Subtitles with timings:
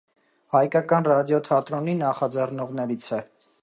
[0.55, 3.27] Հայկական ռադիոթատրոնի նախաձեռնողներից է։